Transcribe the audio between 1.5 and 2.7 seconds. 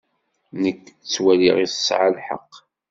tesɛa lḥeqq.